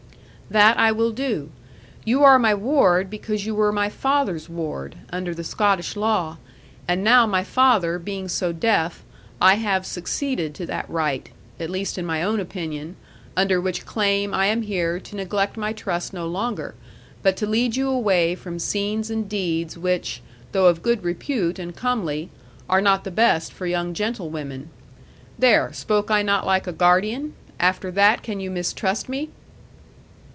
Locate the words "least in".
11.69-12.05